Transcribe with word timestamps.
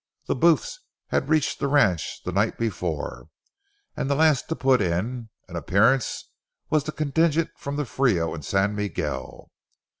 The 0.25 0.33
Booths 0.33 0.79
had 1.09 1.29
reached 1.29 1.59
the 1.59 1.67
ranch 1.67 2.23
the 2.25 2.31
night 2.31 2.57
before, 2.57 3.27
and 3.95 4.09
the 4.09 4.15
last 4.15 4.49
to 4.49 4.55
put 4.55 4.81
in 4.81 5.29
an 5.47 5.55
appearance 5.55 6.31
was 6.71 6.85
the 6.85 6.91
contingent 6.91 7.51
from 7.55 7.75
the 7.75 7.85
Frio 7.85 8.33
and 8.33 8.43
San 8.43 8.73
Miguel. 8.73 9.51